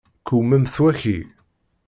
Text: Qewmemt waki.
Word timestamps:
Qewmemt 0.27 0.75
waki. 0.81 1.17